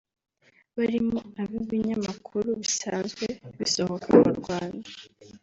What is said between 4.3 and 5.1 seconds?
Rwanda